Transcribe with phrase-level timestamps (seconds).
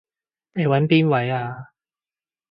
[0.53, 1.53] 你搵邊位啊？